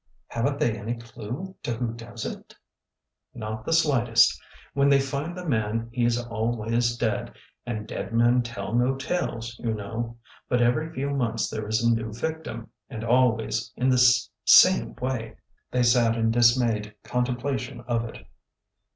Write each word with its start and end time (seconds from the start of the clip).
"Have 0.29 0.47
n't 0.49 0.59
they 0.59 0.75
any 0.79 0.95
clue 0.95 1.55
to 1.61 1.73
who 1.75 1.93
does 1.93 2.25
it?"" 2.25 2.55
Not 3.35 3.65
the 3.67 3.71
slightest. 3.71 4.41
When 4.73 4.89
they 4.89 4.99
find 4.99 5.37
the 5.37 5.45
man 5.47 5.89
he 5.91 6.05
is 6.05 6.17
al 6.17 6.57
ways 6.57 6.97
dead, 6.97 7.33
and' 7.67 7.85
dead 7.87 8.11
men 8.11 8.41
tell 8.41 8.73
no 8.73 8.95
tales,' 8.95 9.55
you 9.59 9.75
know. 9.75 10.17
But 10.49 10.59
every 10.59 10.91
few 10.91 11.11
months 11.11 11.51
there 11.51 11.67
is 11.67 11.83
a 11.83 11.93
new 11.93 12.11
victim— 12.11 12.71
and 12.89 13.03
always 13.03 13.71
in 13.75 13.89
this 13.89 14.27
same 14.43 14.95
way." 14.95 15.35
They 15.69 15.83
sat 15.83 16.15
in 16.15 16.31
dismayed 16.31 16.95
contemplation 17.03 17.81
of 17.81 18.03
it. 18.05 18.25